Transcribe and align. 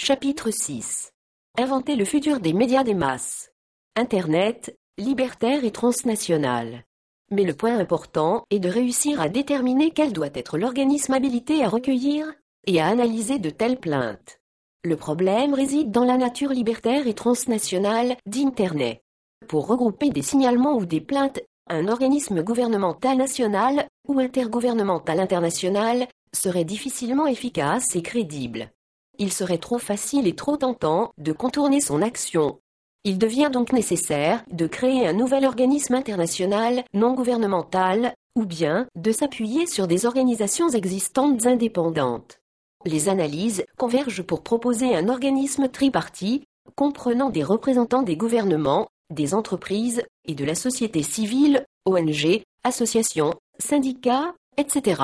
Chapitre 0.00 0.52
6. 0.52 1.10
Inventer 1.58 1.96
le 1.96 2.04
futur 2.04 2.38
des 2.38 2.52
médias 2.52 2.84
des 2.84 2.94
masses. 2.94 3.50
Internet, 3.96 4.78
libertaire 4.96 5.64
et 5.64 5.72
transnational. 5.72 6.84
Mais 7.32 7.42
le 7.42 7.52
point 7.52 7.76
important 7.76 8.44
est 8.50 8.60
de 8.60 8.68
réussir 8.68 9.20
à 9.20 9.28
déterminer 9.28 9.90
quel 9.90 10.12
doit 10.12 10.28
être 10.34 10.56
l'organisme 10.56 11.14
habilité 11.14 11.64
à 11.64 11.68
recueillir 11.68 12.32
et 12.68 12.80
à 12.80 12.86
analyser 12.86 13.40
de 13.40 13.50
telles 13.50 13.80
plaintes. 13.80 14.38
Le 14.84 14.94
problème 14.94 15.52
réside 15.52 15.90
dans 15.90 16.04
la 16.04 16.16
nature 16.16 16.50
libertaire 16.50 17.08
et 17.08 17.14
transnationale 17.14 18.16
d'Internet. 18.24 19.02
Pour 19.48 19.66
regrouper 19.66 20.10
des 20.10 20.22
signalements 20.22 20.76
ou 20.76 20.86
des 20.86 21.00
plaintes, 21.00 21.40
un 21.66 21.88
organisme 21.88 22.44
gouvernemental 22.44 23.16
national 23.16 23.88
ou 24.06 24.20
intergouvernemental 24.20 25.18
international 25.18 26.06
serait 26.32 26.64
difficilement 26.64 27.26
efficace 27.26 27.96
et 27.96 28.02
crédible. 28.02 28.70
Il 29.18 29.32
serait 29.32 29.58
trop 29.58 29.78
facile 29.78 30.26
et 30.26 30.34
trop 30.34 30.56
tentant 30.56 31.12
de 31.18 31.32
contourner 31.32 31.80
son 31.80 32.02
action. 32.02 32.60
Il 33.04 33.18
devient 33.18 33.50
donc 33.52 33.72
nécessaire 33.72 34.44
de 34.50 34.66
créer 34.66 35.06
un 35.06 35.12
nouvel 35.12 35.44
organisme 35.44 35.94
international 35.94 36.84
non 36.94 37.14
gouvernemental, 37.14 38.14
ou 38.36 38.44
bien 38.44 38.86
de 38.94 39.10
s'appuyer 39.10 39.66
sur 39.66 39.88
des 39.88 40.06
organisations 40.06 40.68
existantes 40.68 41.46
indépendantes. 41.46 42.40
Les 42.84 43.08
analyses 43.08 43.64
convergent 43.76 44.22
pour 44.22 44.42
proposer 44.42 44.94
un 44.94 45.08
organisme 45.08 45.68
tripartite, 45.68 46.44
comprenant 46.76 47.30
des 47.30 47.42
représentants 47.42 48.02
des 48.02 48.16
gouvernements, 48.16 48.88
des 49.10 49.34
entreprises 49.34 50.02
et 50.26 50.34
de 50.34 50.44
la 50.44 50.54
société 50.54 51.02
civile, 51.02 51.64
ONG, 51.86 52.42
associations, 52.62 53.34
syndicats, 53.58 54.34
etc. 54.58 55.02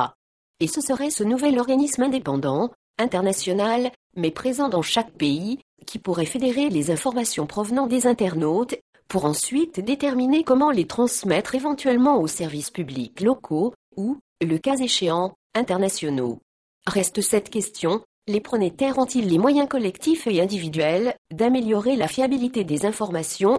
Et 0.61 0.69
ce 0.69 0.81
serait 0.81 1.11
ce 1.11 1.25
nouvel 1.25 1.59
organisme 1.59 2.03
indépendant, 2.03 2.71
international, 2.99 3.91
mais 4.17 4.31
présent 4.31 4.69
dans 4.69 4.83
chaque 4.83 5.13
pays, 5.13 5.59
qui 5.87 5.99
pourrait 5.99 6.27
fédérer 6.27 6.69
les 6.69 6.91
informations 6.91 7.47
provenant 7.47 7.87
des 7.87 8.07
internautes, 8.07 8.77
pour 9.09 9.25
ensuite 9.27 9.81
déterminer 9.81 10.45
comment 10.45 10.71
les 10.71 10.87
transmettre 10.87 11.55
éventuellement 11.55 12.21
aux 12.21 12.27
services 12.27 12.71
publics 12.71 13.21
locaux, 13.21 13.75
ou, 13.97 14.19
le 14.41 14.59
cas 14.59 14.77
échéant, 14.77 15.35
internationaux. 15.55 16.41
Reste 16.87 17.21
cette 17.21 17.51
question, 17.51 18.03
les 18.27 18.41
pronétaires 18.41 18.99
ont-ils 18.99 19.29
les 19.29 19.39
moyens 19.39 19.69
collectifs 19.69 20.27
et 20.27 20.41
individuels 20.41 21.15
d'améliorer 21.33 21.97
la 21.97 22.09
fiabilité 22.09 22.65
des 22.65 22.87
informations 22.87 23.59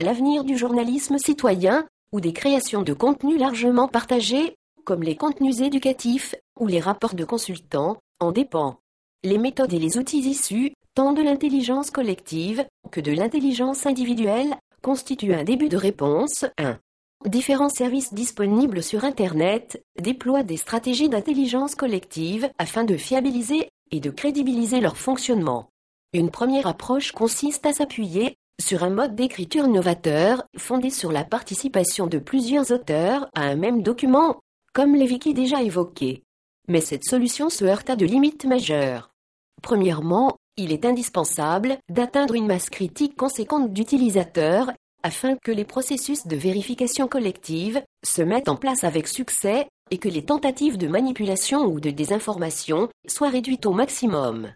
L'avenir 0.00 0.44
du 0.44 0.56
journalisme 0.56 1.18
citoyen, 1.18 1.86
ou 2.12 2.20
des 2.20 2.32
créations 2.32 2.82
de 2.82 2.92
contenus 2.92 3.38
largement 3.38 3.88
partagés, 3.88 4.56
comme 4.84 5.02
les 5.02 5.16
contenus 5.16 5.60
éducatifs, 5.60 6.34
ou 6.58 6.66
les 6.66 6.80
rapports 6.80 7.14
de 7.14 7.24
consultants, 7.24 7.96
en 8.20 8.32
dépend? 8.32 8.78
Les 9.24 9.38
méthodes 9.38 9.72
et 9.72 9.78
les 9.78 9.96
outils 9.96 10.20
issus, 10.20 10.74
tant 10.94 11.14
de 11.14 11.22
l'intelligence 11.22 11.90
collective 11.90 12.66
que 12.90 13.00
de 13.00 13.10
l'intelligence 13.10 13.86
individuelle, 13.86 14.54
constituent 14.82 15.32
un 15.32 15.44
début 15.44 15.70
de 15.70 15.78
réponse. 15.78 16.44
1. 16.58 16.78
Différents 17.24 17.70
services 17.70 18.12
disponibles 18.12 18.82
sur 18.82 19.02
Internet 19.02 19.82
déploient 19.98 20.42
des 20.42 20.58
stratégies 20.58 21.08
d'intelligence 21.08 21.74
collective 21.74 22.50
afin 22.58 22.84
de 22.84 22.98
fiabiliser 22.98 23.70
et 23.90 24.00
de 24.00 24.10
crédibiliser 24.10 24.82
leur 24.82 24.98
fonctionnement. 24.98 25.70
Une 26.12 26.30
première 26.30 26.66
approche 26.66 27.12
consiste 27.12 27.64
à 27.64 27.72
s'appuyer 27.72 28.36
sur 28.60 28.84
un 28.84 28.90
mode 28.90 29.14
d'écriture 29.14 29.68
novateur 29.68 30.44
fondé 30.58 30.90
sur 30.90 31.12
la 31.12 31.24
participation 31.24 32.06
de 32.06 32.18
plusieurs 32.18 32.72
auteurs 32.72 33.30
à 33.34 33.44
un 33.44 33.56
même 33.56 33.82
document, 33.82 34.42
comme 34.74 34.94
les 34.94 35.10
wikis 35.10 35.32
déjà 35.32 35.62
évoqués. 35.62 36.22
Mais 36.68 36.82
cette 36.82 37.04
solution 37.06 37.48
se 37.48 37.64
heurte 37.64 37.88
à 37.88 37.96
de 37.96 38.04
limites 38.04 38.44
majeures. 38.44 39.13
Premièrement, 39.62 40.36
il 40.56 40.72
est 40.72 40.84
indispensable 40.84 41.78
d'atteindre 41.88 42.34
une 42.34 42.46
masse 42.46 42.70
critique 42.70 43.16
conséquente 43.16 43.72
d'utilisateurs 43.72 44.70
afin 45.02 45.36
que 45.36 45.52
les 45.52 45.64
processus 45.64 46.26
de 46.26 46.36
vérification 46.36 47.08
collective 47.08 47.82
se 48.04 48.22
mettent 48.22 48.48
en 48.48 48.56
place 48.56 48.84
avec 48.84 49.06
succès 49.06 49.66
et 49.90 49.98
que 49.98 50.08
les 50.08 50.24
tentatives 50.24 50.78
de 50.78 50.88
manipulation 50.88 51.66
ou 51.66 51.80
de 51.80 51.90
désinformation 51.90 52.88
soient 53.06 53.28
réduites 53.28 53.66
au 53.66 53.72
maximum. 53.72 54.52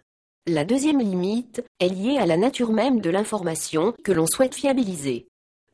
La 0.47 0.65
deuxième 0.65 0.99
limite 0.99 1.63
est 1.79 1.89
liée 1.89 2.17
à 2.17 2.25
la 2.25 2.37
nature 2.37 2.71
même 2.71 3.01
de 3.01 3.11
l'information 3.11 3.93
que 4.03 4.11
l'on 4.11 4.25
souhaite 4.25 4.55
fiabiliser. 4.55 5.27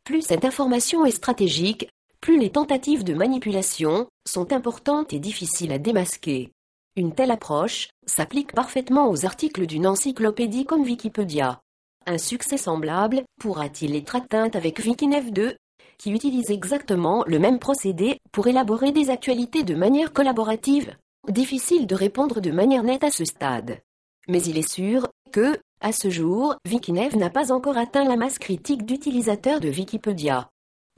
Plus 0.04 0.22
cette 0.22 0.44
information 0.44 1.06
est 1.06 1.12
stratégique, 1.12 1.88
plus 2.20 2.38
les 2.38 2.50
tentatives 2.50 3.04
de 3.04 3.14
manipulation 3.14 4.08
sont 4.28 4.52
importantes 4.52 5.14
et 5.14 5.20
difficiles 5.20 5.72
à 5.72 5.78
démasquer. 5.78 6.52
Une 6.98 7.14
telle 7.14 7.32
approche 7.32 7.90
s'applique 8.06 8.54
parfaitement 8.54 9.10
aux 9.10 9.26
articles 9.26 9.66
d'une 9.66 9.86
encyclopédie 9.86 10.66
comme 10.66 10.84
Wikipédia. 10.84 11.60
Un 12.06 12.18
succès 12.18 12.56
semblable 12.56 13.24
pourra-t-il 13.38 13.96
être 13.98 14.16
atteint 14.16 14.50
avec 14.54 14.80
Wikinev 14.80 15.32
2, 15.32 15.58
qui 15.98 16.12
utilise 16.12 16.52
exactement 16.52 17.26
le 17.28 17.38
même 17.38 17.60
procédé 17.60 18.20
pour 18.32 18.48
élaborer 18.48 18.94
des 18.94 19.10
actualités 19.10 19.64
de 19.64 19.76
manière 19.76 20.14
collaborative? 20.14 20.96
Difficile 21.28 21.86
de 21.86 21.96
répondre 21.96 22.40
de 22.40 22.52
manière 22.52 22.84
nette 22.84 23.04
à 23.04 23.12
ce 23.12 23.26
stade. 23.26 23.82
Mais 24.30 24.42
il 24.44 24.58
est 24.58 24.70
sûr 24.70 25.10
que, 25.34 25.60
à 25.82 25.92
ce 25.92 26.10
jour, 26.10 26.56
Wikinev 26.66 27.18
n'a 27.18 27.30
pas 27.30 27.52
encore 27.52 27.78
atteint 27.78 28.06
la 28.06 28.16
masse 28.16 28.40
critique 28.40 28.86
d'utilisateurs 28.86 29.60
de 29.60 29.70
Wikipédia. 29.70 30.50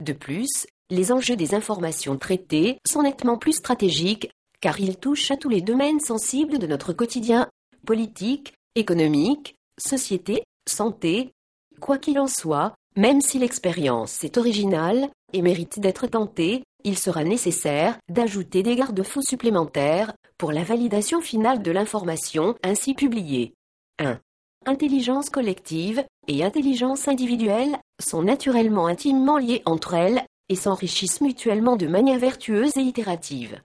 De 0.04 0.12
plus, 0.12 0.68
les 0.90 1.10
enjeux 1.10 1.36
des 1.36 1.54
informations 1.54 2.16
traitées 2.16 2.78
sont 2.86 3.02
nettement 3.02 3.36
plus 3.36 3.54
stratégiques, 3.54 4.30
car 4.60 4.80
ils 4.80 4.96
touchent 4.96 5.30
à 5.30 5.36
tous 5.36 5.48
les 5.48 5.60
domaines 5.60 6.00
sensibles 6.00 6.58
de 6.58 6.66
notre 6.66 6.92
quotidien, 6.92 7.48
politique, 7.86 8.54
économique, 8.74 9.56
société, 9.78 10.44
santé. 10.68 11.32
Quoi 11.80 11.98
qu'il 11.98 12.18
en 12.18 12.26
soit, 12.26 12.74
même 12.96 13.20
si 13.20 13.38
l'expérience 13.38 14.24
est 14.24 14.38
originale 14.38 15.08
et 15.32 15.42
mérite 15.42 15.80
d'être 15.80 16.06
tentée, 16.06 16.64
il 16.84 16.98
sera 16.98 17.24
nécessaire 17.24 17.98
d'ajouter 18.08 18.62
des 18.62 18.76
garde-fous 18.76 19.22
supplémentaires 19.22 20.12
pour 20.38 20.52
la 20.52 20.62
validation 20.62 21.20
finale 21.20 21.62
de 21.62 21.70
l'information 21.70 22.54
ainsi 22.62 22.94
publiée. 22.94 23.54
1. 23.98 24.18
Intelligence 24.66 25.30
collective 25.30 26.04
et 26.26 26.44
intelligence 26.44 27.08
individuelle 27.08 27.78
sont 28.00 28.22
naturellement 28.22 28.86
intimement 28.86 29.38
liées 29.38 29.62
entre 29.64 29.94
elles 29.94 30.24
et 30.48 30.56
s'enrichissent 30.56 31.20
mutuellement 31.20 31.76
de 31.76 31.86
manière 31.86 32.18
vertueuse 32.18 32.76
et 32.76 32.82
itérative. 32.82 33.60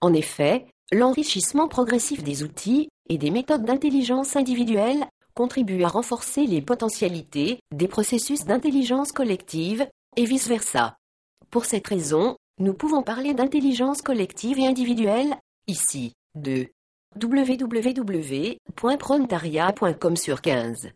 En 0.00 0.12
effet, 0.12 0.66
l'enrichissement 0.92 1.68
progressif 1.68 2.22
des 2.22 2.42
outils 2.42 2.88
et 3.08 3.16
des 3.18 3.30
méthodes 3.30 3.64
d'intelligence 3.64 4.36
individuelle 4.36 5.06
contribue 5.34 5.82
à 5.84 5.88
renforcer 5.88 6.46
les 6.46 6.62
potentialités 6.62 7.58
des 7.72 7.88
processus 7.88 8.44
d'intelligence 8.44 9.12
collective 9.12 9.86
et 10.16 10.24
vice-versa. 10.24 10.96
Pour 11.50 11.66
cette 11.66 11.86
raison, 11.86 12.36
nous 12.58 12.74
pouvons 12.74 13.02
parler 13.02 13.34
d'intelligence 13.34 14.02
collective 14.02 14.58
et 14.58 14.66
individuelle, 14.66 15.36
ici, 15.66 16.14
de 16.34 16.68
www.prontaria.com 17.22 20.16
sur 20.16 20.40
15. 20.40 20.90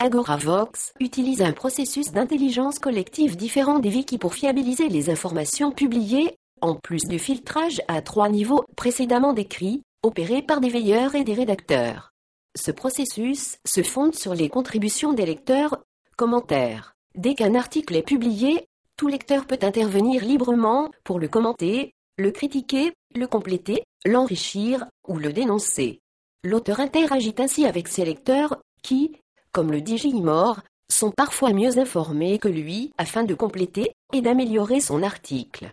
Agoravox 0.00 0.92
utilise 0.98 1.40
un 1.40 1.52
processus 1.52 2.10
d'intelligence 2.10 2.80
collective 2.80 3.36
différent 3.36 3.78
des 3.78 3.90
wikis 3.90 4.18
pour 4.18 4.34
fiabiliser 4.34 4.88
les 4.88 5.08
informations 5.08 5.70
publiées, 5.70 6.36
en 6.60 6.74
plus 6.74 7.04
du 7.04 7.18
filtrage 7.18 7.82
à 7.88 8.02
trois 8.02 8.28
niveaux 8.28 8.64
précédemment 8.76 9.32
décrits, 9.32 9.82
opéré 10.02 10.42
par 10.42 10.60
des 10.60 10.68
veilleurs 10.68 11.14
et 11.14 11.24
des 11.24 11.34
rédacteurs. 11.34 12.12
Ce 12.56 12.70
processus 12.70 13.58
se 13.64 13.82
fonde 13.82 14.14
sur 14.14 14.34
les 14.34 14.48
contributions 14.48 15.12
des 15.12 15.26
lecteurs, 15.26 15.82
commentaires. 16.16 16.94
Dès 17.16 17.34
qu'un 17.34 17.54
article 17.54 17.96
est 17.96 18.02
publié, 18.02 18.66
tout 18.96 19.08
lecteur 19.08 19.46
peut 19.46 19.58
intervenir 19.62 20.24
librement 20.24 20.90
pour 21.02 21.18
le 21.18 21.28
commenter, 21.28 21.94
le 22.16 22.30
critiquer, 22.30 22.92
le 23.14 23.26
compléter, 23.26 23.82
l'enrichir 24.04 24.86
ou 25.08 25.18
le 25.18 25.32
dénoncer. 25.32 26.00
L'auteur 26.44 26.80
interagit 26.80 27.34
ainsi 27.38 27.66
avec 27.66 27.88
ses 27.88 28.04
lecteurs, 28.04 28.58
qui, 28.82 29.16
comme 29.50 29.72
le 29.72 29.80
dit 29.80 29.98
Gilmore, 29.98 30.60
sont 30.90 31.10
parfois 31.10 31.52
mieux 31.52 31.78
informés 31.78 32.38
que 32.38 32.48
lui 32.48 32.92
afin 32.98 33.24
de 33.24 33.34
compléter 33.34 33.92
et 34.12 34.20
d'améliorer 34.20 34.80
son 34.80 35.02
article. 35.02 35.72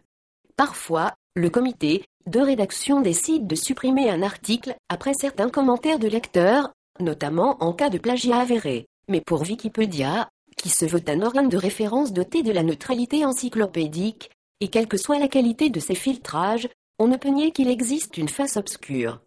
Parfois, 0.62 1.16
le 1.34 1.50
comité 1.50 2.06
de 2.28 2.40
rédaction 2.40 3.02
décide 3.02 3.48
de 3.48 3.56
supprimer 3.56 4.12
un 4.12 4.22
article 4.22 4.76
après 4.90 5.16
certains 5.16 5.50
commentaires 5.50 5.98
de 5.98 6.08
lecteurs, 6.08 6.72
notamment 7.00 7.58
en 7.64 7.74
cas 7.74 7.90
de 7.90 7.98
plagiat 7.98 8.38
avéré. 8.38 8.86
Mais 9.08 9.22
pour 9.22 9.42
Wikipédia, 9.42 10.30
qui 10.58 10.70
se 10.70 10.86
veut 10.86 11.02
un 11.08 11.24
organe 11.24 11.50
de 11.50 11.58
référence 11.58 12.14
doté 12.14 12.44
de 12.44 12.52
la 12.52 12.62
neutralité 12.62 13.26
encyclopédique, 13.26 14.30
et 14.60 14.68
quelle 14.68 14.88
que 14.88 14.98
soit 14.98 15.18
la 15.18 15.28
qualité 15.28 15.72
de 15.72 15.80
ses 15.80 15.96
filtrages, 15.96 16.70
on 17.00 17.08
ne 17.08 17.18
peut 17.18 17.30
nier 17.30 17.50
qu'il 17.50 17.68
existe 17.68 18.20
une 18.20 18.30
face 18.30 18.56
obscure. 18.56 19.20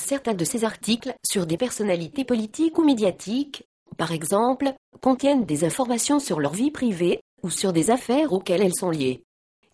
Certains 0.00 0.34
de 0.34 0.44
ces 0.44 0.62
articles 0.62 1.16
sur 1.28 1.46
des 1.46 1.56
personnalités 1.56 2.24
politiques 2.24 2.78
ou 2.78 2.84
médiatiques, 2.84 3.64
par 3.96 4.12
exemple, 4.12 4.72
contiennent 5.00 5.46
des 5.46 5.64
informations 5.64 6.20
sur 6.20 6.38
leur 6.38 6.52
vie 6.52 6.70
privée 6.70 7.18
ou 7.42 7.50
sur 7.50 7.72
des 7.72 7.90
affaires 7.90 8.32
auxquelles 8.32 8.62
elles 8.62 8.76
sont 8.78 8.90
liées. 8.90 9.24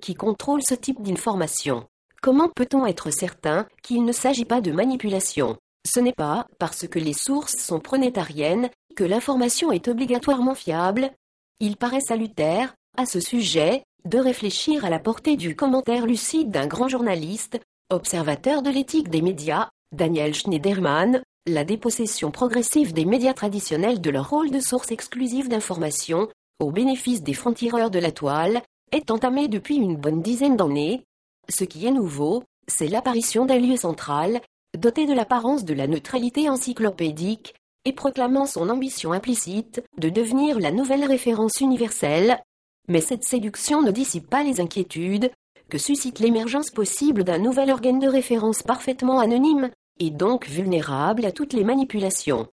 Qui 0.03 0.17
contrôle 0.17 0.63
ce 0.65 0.75
type 0.75 1.01
d'informations 1.01 1.87
Comment 2.21 2.49
peut-on 2.49 2.87
être 2.87 3.13
certain 3.13 3.69
qu'il 3.85 4.05
ne 4.05 4.11
s'agit 4.11 4.45
pas 4.45 4.61
de 4.61 4.73
manipulation? 4.73 5.57
Ce 5.87 6.01
n'est 6.01 6.13
pas 6.13 6.49
parce 6.59 6.89
que 6.89 6.99
les 6.99 7.13
sources 7.13 7.57
sont 7.57 7.79
pronétariennes 7.79 8.69
que 8.97 9.05
l'information 9.05 9.71
est 9.71 9.87
obligatoirement 9.87 10.57
fiable. 10.57 11.13
Il 11.61 11.77
paraît 11.77 12.01
salutaire, 12.01 12.75
à 12.97 13.07
ce 13.07 13.21
sujet, 13.21 13.85
de 14.05 14.19
réfléchir 14.19 14.85
à 14.85 14.91
la 14.91 14.99
portée 14.99 15.37
du 15.37 15.55
commentaire 15.55 16.05
lucide 16.05 16.51
d'un 16.51 16.67
grand 16.67 16.89
journaliste, 16.89 17.61
observateur 17.89 18.63
de 18.63 18.71
l'éthique 18.71 19.09
des 19.09 19.23
médias, 19.23 19.69
Daniel 19.93 20.35
Schneiderman, 20.35 21.23
la 21.47 21.63
dépossession 21.63 22.33
progressive 22.33 22.93
des 22.93 23.05
médias 23.05 23.35
traditionnels 23.35 24.01
de 24.01 24.11
leur 24.11 24.31
rôle 24.31 24.51
de 24.51 24.59
source 24.59 24.91
exclusive 24.91 25.49
d'information, 25.49 26.29
au 26.59 26.73
bénéfice 26.73 27.23
des 27.23 27.35
francs-tireurs 27.35 27.91
de 27.91 28.01
la 28.01 28.11
toile, 28.11 28.63
est 28.93 29.11
entamée 29.11 29.49
depuis 29.49 29.77
une 29.77 29.97
bonne 29.97 30.23
dizaine 30.23 30.57
d'années. 30.57 31.05
Ce 31.49 31.65
qui 31.65 31.87
est 31.87 31.91
nouveau, 31.91 32.45
c'est 32.69 32.89
l'apparition 32.89 33.47
d'un 33.47 33.59
lieu 33.59 33.77
central, 33.77 34.41
doté 34.79 35.07
de 35.07 35.13
l'apparence 35.13 35.65
de 35.65 35.75
la 35.75 35.87
neutralité 35.87 36.49
encyclopédique, 36.49 37.55
et 37.85 37.93
proclamant 37.93 38.47
son 38.47 38.69
ambition 38.69 39.13
implicite 39.13 39.83
de 39.99 40.09
devenir 40.09 40.61
la 40.61 40.71
nouvelle 40.71 41.05
référence 41.05 41.61
universelle. 41.61 42.41
Mais 42.89 43.01
cette 43.01 43.25
séduction 43.25 43.83
ne 43.83 43.91
dissipe 43.91 44.29
pas 44.29 44.45
les 44.45 44.61
inquiétudes 44.61 45.31
que 45.69 45.79
suscite 45.79 46.19
l'émergence 46.19 46.71
possible 46.71 47.25
d'un 47.25 47.39
nouvel 47.39 47.71
organe 47.71 47.99
de 47.99 48.09
référence 48.09 48.63
parfaitement 48.63 49.19
anonyme, 49.19 49.71
et 49.99 50.11
donc 50.11 50.47
vulnérable 50.47 51.25
à 51.25 51.33
toutes 51.33 51.55
les 51.55 51.65
manipulations. 51.65 52.49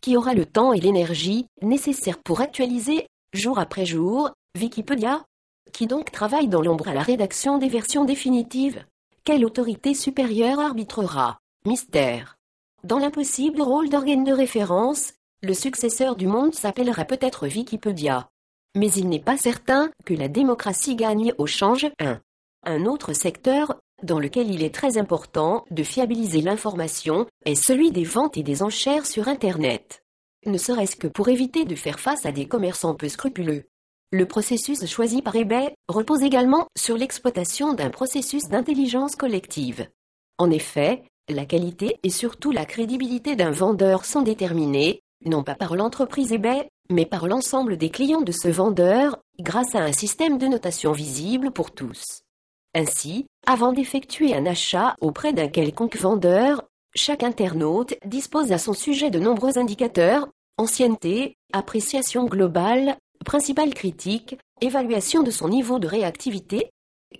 Qui 0.00 0.16
aura 0.16 0.34
le 0.34 0.46
temps 0.46 0.72
et 0.72 0.80
l'énergie 0.80 1.46
nécessaires 1.62 2.18
pour 2.18 2.40
actualiser, 2.40 3.06
jour 3.32 3.58
après 3.58 3.86
jour, 3.86 4.30
Wikipédia 4.58 5.24
Qui 5.72 5.86
donc 5.86 6.10
travaille 6.10 6.48
dans 6.48 6.62
l'ombre 6.62 6.88
à 6.88 6.94
la 6.94 7.02
rédaction 7.02 7.58
des 7.58 7.68
versions 7.68 8.04
définitives 8.04 8.84
Quelle 9.24 9.44
autorité 9.44 9.94
supérieure 9.94 10.58
arbitrera? 10.58 11.38
Mystère. 11.66 12.36
Dans 12.84 12.98
l'impossible 12.98 13.60
rôle 13.60 13.88
d'organe 13.88 14.24
de 14.24 14.32
référence, 14.32 15.12
le 15.42 15.54
successeur 15.54 16.16
du 16.16 16.26
monde 16.26 16.54
s'appellera 16.54 17.04
peut-être 17.04 17.46
Wikipédia. 17.46 18.28
Mais 18.76 18.90
il 18.92 19.08
n'est 19.08 19.20
pas 19.20 19.36
certain 19.36 19.90
que 20.04 20.14
la 20.14 20.28
démocratie 20.28 20.96
gagne 20.96 21.34
au 21.38 21.46
change 21.46 21.88
1. 22.00 22.20
Un 22.64 22.86
autre 22.86 23.12
secteur, 23.12 23.74
dans 24.02 24.18
lequel 24.18 24.50
il 24.50 24.62
est 24.62 24.74
très 24.74 24.98
important 24.98 25.64
de 25.70 25.82
fiabiliser 25.82 26.40
l'information, 26.40 27.26
est 27.44 27.54
celui 27.54 27.90
des 27.90 28.04
ventes 28.04 28.36
et 28.36 28.42
des 28.42 28.62
enchères 28.62 29.06
sur 29.06 29.28
Internet. 29.28 30.02
Ne 30.46 30.58
serait-ce 30.58 30.96
que 30.96 31.06
pour 31.06 31.28
éviter 31.28 31.64
de 31.64 31.74
faire 31.74 32.00
face 32.00 32.24
à 32.24 32.32
des 32.32 32.48
commerçants 32.48 32.94
peu 32.94 33.08
scrupuleux. 33.08 33.69
Le 34.12 34.26
processus 34.26 34.84
choisi 34.86 35.22
par 35.22 35.36
eBay 35.36 35.72
repose 35.86 36.22
également 36.22 36.66
sur 36.76 36.96
l'exploitation 36.96 37.74
d'un 37.74 37.90
processus 37.90 38.48
d'intelligence 38.48 39.14
collective. 39.14 39.88
En 40.36 40.50
effet, 40.50 41.04
la 41.28 41.44
qualité 41.44 41.96
et 42.02 42.10
surtout 42.10 42.50
la 42.50 42.64
crédibilité 42.64 43.36
d'un 43.36 43.52
vendeur 43.52 44.04
sont 44.04 44.22
déterminées, 44.22 45.00
non 45.24 45.44
pas 45.44 45.54
par 45.54 45.76
l'entreprise 45.76 46.32
eBay, 46.32 46.68
mais 46.90 47.06
par 47.06 47.28
l'ensemble 47.28 47.76
des 47.76 47.90
clients 47.90 48.22
de 48.22 48.32
ce 48.32 48.48
vendeur, 48.48 49.20
grâce 49.38 49.76
à 49.76 49.80
un 49.80 49.92
système 49.92 50.38
de 50.38 50.48
notation 50.48 50.90
visible 50.90 51.52
pour 51.52 51.70
tous. 51.70 52.22
Ainsi, 52.74 53.26
avant 53.46 53.72
d'effectuer 53.72 54.34
un 54.34 54.44
achat 54.44 54.96
auprès 55.00 55.32
d'un 55.32 55.48
quelconque 55.48 55.96
vendeur, 55.96 56.64
chaque 56.96 57.22
internaute 57.22 57.94
dispose 58.04 58.50
à 58.50 58.58
son 58.58 58.72
sujet 58.72 59.10
de 59.10 59.20
nombreux 59.20 59.56
indicateurs, 59.56 60.28
ancienneté, 60.56 61.36
appréciation 61.52 62.24
globale, 62.24 62.96
principale 63.24 63.74
critique, 63.74 64.38
évaluation 64.60 65.22
de 65.22 65.30
son 65.30 65.48
niveau 65.48 65.78
de 65.78 65.86
réactivité, 65.86 66.70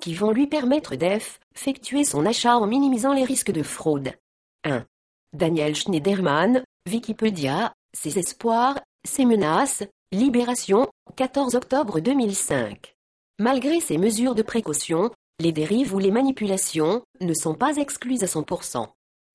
qui 0.00 0.14
vont 0.14 0.30
lui 0.30 0.46
permettre 0.46 0.96
d'effectuer 0.96 2.04
son 2.04 2.26
achat 2.26 2.56
en 2.56 2.66
minimisant 2.66 3.12
les 3.12 3.24
risques 3.24 3.50
de 3.50 3.62
fraude. 3.62 4.12
1. 4.64 4.84
Daniel 5.32 5.74
Schneiderman, 5.74 6.62
Wikipédia, 6.88 7.72
ses 7.92 8.18
espoirs, 8.18 8.80
ses 9.06 9.24
menaces, 9.24 9.84
Libération, 10.12 10.88
14 11.16 11.54
octobre 11.54 12.00
2005. 12.00 12.94
Malgré 13.38 13.80
ces 13.80 13.96
mesures 13.96 14.34
de 14.34 14.42
précaution, 14.42 15.10
les 15.38 15.52
dérives 15.52 15.94
ou 15.94 15.98
les 15.98 16.10
manipulations 16.10 17.02
ne 17.20 17.32
sont 17.32 17.54
pas 17.54 17.76
exclues 17.76 18.22
à 18.22 18.26
100%. 18.26 18.88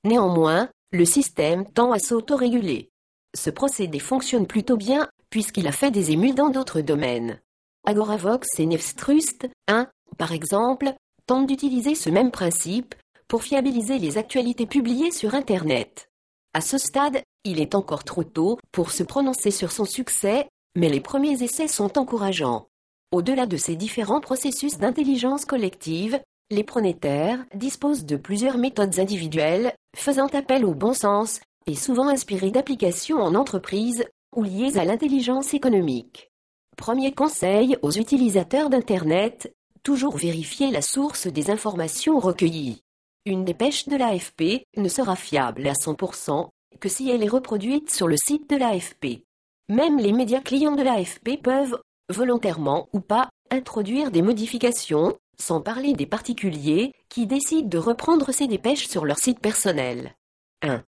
Néanmoins, 0.04 0.70
le 0.92 1.06
système 1.06 1.66
tend 1.66 1.92
à 1.92 2.00
s'autoréguler. 2.00 2.90
Ce 3.36 3.50
procédé 3.50 4.00
fonctionne 4.00 4.48
plutôt 4.48 4.78
bien, 4.78 5.10
puisqu'il 5.36 5.68
a 5.68 5.74
fait 5.74 5.92
des 5.92 6.12
émules 6.12 6.34
dans 6.34 6.50
d'autres 6.50 6.80
domaines. 6.80 7.42
Agoravox 7.86 8.58
et 8.58 8.66
Nefstrust, 8.66 9.50
1, 9.68 9.90
par 10.18 10.32
exemple, 10.32 10.94
tentent 11.28 11.48
d'utiliser 11.48 11.94
ce 11.94 12.10
même 12.10 12.32
principe 12.32 12.96
pour 13.28 13.44
fiabiliser 13.44 14.00
les 14.00 14.18
actualités 14.18 14.66
publiées 14.66 15.12
sur 15.12 15.36
Internet. 15.36 16.10
À 16.54 16.62
ce 16.62 16.78
stade, 16.78 17.22
il 17.44 17.60
est 17.60 17.76
encore 17.76 18.06
trop 18.06 18.24
tôt 18.24 18.58
pour 18.72 18.92
se 18.92 19.04
prononcer 19.04 19.52
sur 19.52 19.74
son 19.74 19.84
succès, 19.84 20.48
mais 20.74 20.88
les 20.88 21.02
premiers 21.02 21.44
essais 21.44 21.68
sont 21.68 21.98
encourageants. 21.98 22.70
Au-delà 23.12 23.46
de 23.46 23.58
ces 23.58 23.76
différents 23.76 24.22
processus 24.22 24.78
d'intelligence 24.78 25.44
collective, 25.44 26.18
les 26.50 26.64
pronétaires 26.64 27.44
disposent 27.54 28.06
de 28.06 28.16
plusieurs 28.16 28.58
méthodes 28.58 29.00
individuelles, 29.00 29.74
faisant 29.98 30.28
appel 30.28 30.64
au 30.64 30.74
bon 30.74 30.94
sens, 30.94 31.42
et 31.68 31.76
souvent 31.76 32.08
inspirées 32.08 32.52
d'applications 32.52 33.18
en 33.18 33.36
entreprise 33.36 34.06
ou 34.36 34.44
liées 34.44 34.78
à 34.78 34.86
l'intelligence 34.86 35.54
économique. 35.54 36.32
Premier 36.78 37.14
conseil 37.14 37.78
aux 37.82 37.92
utilisateurs 37.92 38.70
d'Internet, 38.70 39.54
toujours 39.84 40.18
vérifier 40.18 40.72
la 40.72 40.82
source 40.82 41.28
des 41.28 41.50
informations 41.50 42.20
recueillies. 42.20 42.82
Une 43.26 43.46
dépêche 43.46 43.88
de 43.88 43.96
l'AFP 43.96 44.66
ne 44.78 44.90
sera 44.90 45.16
fiable 45.16 45.68
à 45.68 45.74
100% 45.74 46.50
que 46.80 46.90
si 46.90 47.10
elle 47.10 47.24
est 47.24 47.30
reproduite 47.30 47.92
sur 47.92 48.08
le 48.08 48.18
site 48.18 48.50
de 48.50 48.58
l'AFP. 48.58 49.24
Même 49.70 49.98
les 49.98 50.12
médias 50.12 50.42
clients 50.42 50.76
de 50.76 50.84
l'AFP 50.84 51.42
peuvent, 51.42 51.80
volontairement 52.10 52.88
ou 52.94 53.00
pas, 53.00 53.30
introduire 53.50 54.12
des 54.12 54.22
modifications, 54.22 55.18
sans 55.40 55.62
parler 55.62 55.94
des 55.94 56.06
particuliers 56.06 56.94
qui 57.10 57.26
décident 57.26 57.68
de 57.68 57.78
reprendre 57.78 58.32
ces 58.32 58.48
dépêches 58.48 58.88
sur 58.88 59.06
leur 59.06 59.18
site 59.18 59.40
personnel. 59.40 60.16
1. 60.62 60.84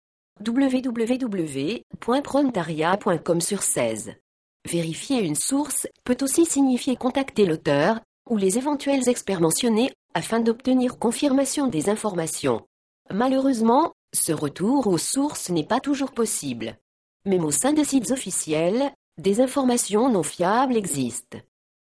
www.prontaria.com 0.45 3.41
sur 3.41 3.63
16. 3.63 4.15
Vérifier 4.69 5.21
une 5.21 5.37
source 5.37 5.87
peut 6.05 6.19
aussi 6.23 6.45
signifier 6.45 6.97
contacter 6.97 7.47
l'auteur, 7.47 8.01
ou 8.29 8.37
les 8.37 8.59
éventuels 8.59 9.09
experts 9.09 9.41
mentionnés, 9.41 9.93
afin 10.15 10.41
d'obtenir 10.41 10.99
confirmation 10.99 11.69
des 11.69 11.89
informations. 11.89 12.67
Malheureusement, 13.13 13.93
ce 14.15 14.33
retour 14.33 14.89
aux 14.89 14.99
sources 14.99 15.51
n'est 15.51 15.67
pas 15.67 15.81
toujours 15.81 16.13
possible. 16.13 16.77
Même 17.25 17.45
au 17.45 17.51
sein 17.51 17.73
des 17.73 17.85
sites 17.85 18.11
officiels, 18.11 18.93
des 19.19 19.41
informations 19.41 20.11
non 20.11 20.23
fiables 20.23 20.77
existent. 20.77 21.39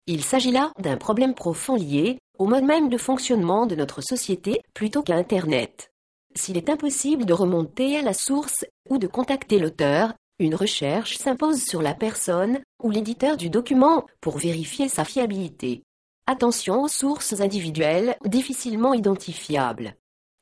Il 0.07 0.23
s'agit 0.23 0.51
là 0.51 0.71
d'un 0.79 0.97
problème 0.97 1.35
profond 1.35 1.75
lié 1.75 2.17
au 2.39 2.47
mode 2.47 2.63
même 2.63 2.89
de 2.89 2.97
fonctionnement 2.97 3.67
de 3.67 3.75
notre 3.75 4.01
société 4.01 4.61
plutôt 4.73 5.03
qu'à 5.03 5.15
Internet. 5.15 5.90
S'il 6.35 6.57
est 6.57 6.69
impossible 6.69 7.25
de 7.25 7.33
remonter 7.33 7.97
à 7.97 8.01
la 8.01 8.13
source 8.13 8.65
ou 8.89 8.97
de 8.97 9.07
contacter 9.07 9.59
l'auteur, 9.59 10.13
une 10.39 10.55
recherche 10.55 11.17
s'impose 11.17 11.61
sur 11.61 11.81
la 11.81 11.93
personne 11.93 12.59
ou 12.81 12.89
l'éditeur 12.89 13.37
du 13.37 13.49
document 13.49 14.05
pour 14.21 14.37
vérifier 14.37 14.87
sa 14.87 15.03
fiabilité. 15.03 15.83
Attention 16.25 16.83
aux 16.83 16.87
sources 16.87 17.41
individuelles 17.41 18.15
difficilement 18.25 18.93
identifiables. 18.93 19.95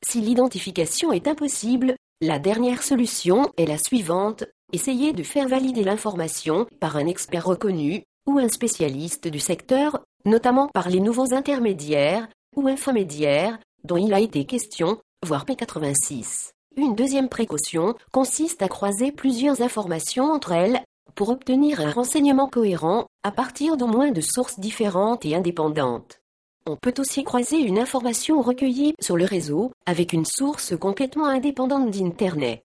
Si 0.06 0.20
l'identification 0.20 1.12
est 1.12 1.28
impossible, 1.28 1.96
la 2.22 2.38
dernière 2.38 2.82
solution 2.82 3.50
est 3.56 3.66
la 3.66 3.78
suivante, 3.78 4.44
essayer 4.72 5.12
de 5.12 5.22
faire 5.22 5.48
valider 5.48 5.84
l'information 5.84 6.66
par 6.80 6.96
un 6.96 7.06
expert 7.06 7.44
reconnu 7.44 8.04
ou 8.26 8.38
un 8.38 8.48
spécialiste 8.48 9.28
du 9.28 9.40
secteur, 9.40 10.00
notamment 10.24 10.68
par 10.68 10.88
les 10.88 11.00
nouveaux 11.00 11.34
intermédiaires 11.34 12.28
ou 12.56 12.68
infomédiaires 12.68 13.58
dont 13.84 13.96
il 13.96 14.12
a 14.14 14.20
été 14.20 14.44
question, 14.44 14.98
voire 15.26 15.44
P86. 15.44 16.52
Une 16.76 16.94
deuxième 16.94 17.28
précaution 17.28 17.94
consiste 18.10 18.62
à 18.62 18.68
croiser 18.68 19.12
plusieurs 19.12 19.60
informations 19.60 20.32
entre 20.32 20.52
elles 20.52 20.82
pour 21.14 21.28
obtenir 21.28 21.80
un 21.80 21.90
renseignement 21.90 22.48
cohérent 22.48 23.06
à 23.22 23.30
partir 23.30 23.76
d'au 23.76 23.86
moins 23.86 24.12
de 24.12 24.20
sources 24.22 24.58
différentes 24.58 25.26
et 25.26 25.34
indépendantes. 25.34 26.20
On 26.66 26.76
peut 26.76 26.94
aussi 26.98 27.22
croiser 27.22 27.58
une 27.58 27.78
information 27.78 28.40
recueillie 28.40 28.94
sur 29.00 29.16
le 29.16 29.24
réseau 29.24 29.72
avec 29.86 30.12
une 30.12 30.24
source 30.24 30.76
complètement 30.76 31.26
indépendante 31.26 31.90
d'Internet. 31.90 32.62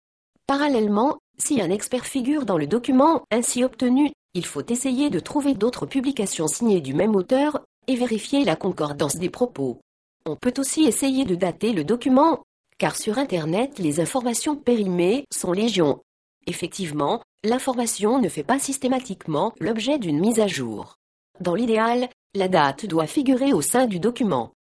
Parallèlement, 0.46 1.20
si 1.38 1.62
un 1.62 1.70
expert 1.70 2.06
figure 2.06 2.46
dans 2.46 2.58
le 2.58 2.68
document 2.68 3.24
ainsi 3.32 3.64
obtenu, 3.64 4.12
il 4.34 4.46
faut 4.46 4.66
essayer 4.68 5.10
de 5.10 5.20
trouver 5.20 5.54
d'autres 5.54 5.86
publications 5.86 6.48
signées 6.48 6.82
du 6.82 6.94
même 6.94 7.16
auteur 7.16 7.62
et 7.88 7.96
vérifier 7.96 8.44
la 8.44 8.56
concordance 8.56 9.16
des 9.16 9.30
propos. 9.30 9.80
On 10.26 10.36
peut 10.36 10.54
aussi 10.58 10.84
essayer 10.84 11.26
de 11.26 11.36
dater 11.36 11.74
le 11.74 11.84
document, 11.84 12.44
car 12.78 12.96
sur 12.96 13.18
Internet 13.18 13.80
les 13.80 14.00
informations 14.00 14.56
périmées 14.56 15.26
sont 15.34 15.52
légion. 15.52 16.02
Effectivement, 16.48 17.22
l'information 17.44 18.20
ne 18.20 18.30
fait 18.30 18.44
pas 18.44 18.60
systématiquement 18.60 19.54
l'objet 19.60 19.98
d'une 19.98 20.20
mise 20.20 20.40
à 20.40 20.48
jour. 20.48 20.96
Dans 21.40 21.56
l'idéal, 21.56 22.08
la 22.36 22.48
date 22.48 22.86
doit 22.86 23.08
figurer 23.08 23.52
au 23.54 23.62
sein 23.62 23.88
du 23.88 24.00
document. 24.00 24.52